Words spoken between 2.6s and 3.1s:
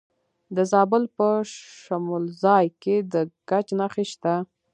کې